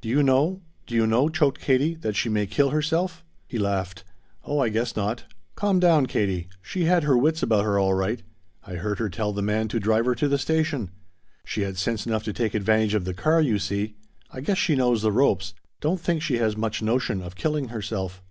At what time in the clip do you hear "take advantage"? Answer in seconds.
12.32-12.94